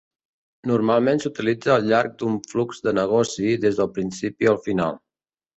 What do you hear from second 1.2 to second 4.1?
s'utilitza al llarg d'un flux de negoci, des del